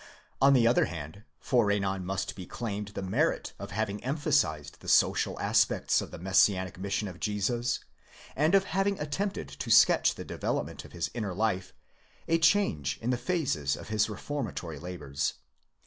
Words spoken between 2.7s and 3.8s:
the merit of